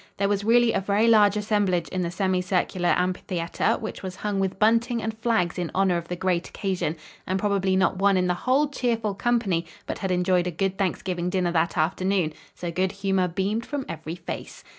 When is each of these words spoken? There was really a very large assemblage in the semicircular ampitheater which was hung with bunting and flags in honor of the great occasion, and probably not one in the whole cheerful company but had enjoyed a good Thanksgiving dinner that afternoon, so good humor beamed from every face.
There 0.17 0.27
was 0.27 0.43
really 0.43 0.73
a 0.73 0.81
very 0.81 1.07
large 1.07 1.37
assemblage 1.37 1.87
in 1.89 2.01
the 2.01 2.09
semicircular 2.09 2.89
ampitheater 2.97 3.79
which 3.79 4.01
was 4.01 4.15
hung 4.15 4.39
with 4.39 4.57
bunting 4.57 4.99
and 4.99 5.15
flags 5.19 5.59
in 5.59 5.69
honor 5.75 5.95
of 5.95 6.07
the 6.07 6.15
great 6.15 6.47
occasion, 6.49 6.95
and 7.27 7.37
probably 7.37 7.75
not 7.75 7.97
one 7.99 8.17
in 8.17 8.25
the 8.25 8.33
whole 8.33 8.67
cheerful 8.67 9.13
company 9.13 9.67
but 9.85 9.99
had 9.99 10.09
enjoyed 10.09 10.47
a 10.47 10.49
good 10.49 10.75
Thanksgiving 10.75 11.29
dinner 11.29 11.51
that 11.51 11.77
afternoon, 11.77 12.33
so 12.55 12.71
good 12.71 12.93
humor 12.93 13.27
beamed 13.27 13.63
from 13.67 13.85
every 13.87 14.15
face. 14.15 14.63